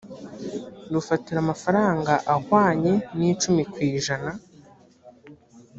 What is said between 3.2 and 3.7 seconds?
icumi